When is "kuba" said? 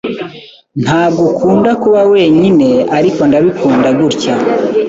1.83-2.01